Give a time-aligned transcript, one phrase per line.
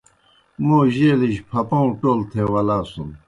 [0.65, 3.09] موں جیلِجیْ پھپَؤں ٹول تھے ولاسُن۔